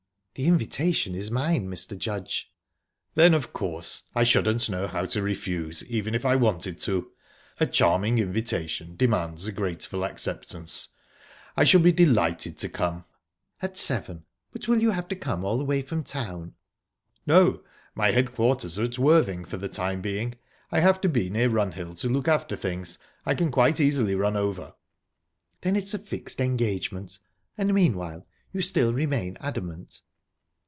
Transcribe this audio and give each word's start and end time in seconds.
"The 0.33 0.47
invitation 0.47 1.13
is 1.13 1.29
mine, 1.29 1.67
Mr. 1.67 1.95
Judge." 1.95 2.49
"Then, 3.15 3.33
of 3.33 3.51
course, 3.51 4.03
I 4.15 4.23
shouldn't 4.23 4.69
know 4.69 4.87
how 4.87 5.03
to 5.07 5.21
refuse, 5.21 5.83
even 5.87 6.15
if 6.15 6.23
I 6.25 6.37
wanted 6.37 6.79
to. 6.79 7.11
A 7.59 7.65
charming 7.65 8.17
invitation 8.17 8.95
demands 8.95 9.45
a 9.45 9.51
graceful 9.51 10.05
acceptance. 10.05 10.87
I 11.57 11.65
shall 11.65 11.81
be 11.81 11.91
delighted 11.91 12.57
to 12.59 12.69
come." 12.69 13.03
"At 13.61 13.77
seven...But 13.77 14.69
will 14.69 14.81
you 14.81 14.91
have 14.91 15.09
to 15.09 15.17
come 15.17 15.43
all 15.43 15.57
the 15.57 15.65
way 15.65 15.81
from 15.81 16.01
town?" 16.01 16.53
"No 17.27 17.61
my 17.93 18.11
headquarters 18.11 18.79
are 18.79 18.85
at 18.85 18.97
Worthing 18.97 19.43
for 19.43 19.57
the 19.57 19.69
time 19.69 19.99
being. 20.01 20.35
I 20.71 20.79
have 20.79 21.01
to 21.01 21.09
be 21.09 21.29
near 21.29 21.49
Runhill 21.49 21.93
to 21.95 22.07
look 22.07 22.29
after 22.29 22.55
things. 22.55 22.97
I 23.25 23.35
can 23.35 23.51
quite 23.51 23.81
easily 23.81 24.15
run 24.15 24.37
over." 24.37 24.75
"Then 25.59 25.75
it's 25.75 25.93
a 25.93 25.99
fixed 25.99 26.39
engagement...And 26.39 27.73
meanwhile, 27.73 28.25
you 28.53 28.61
still 28.61 28.93
remain 28.93 29.37
adamant?" 29.41 29.99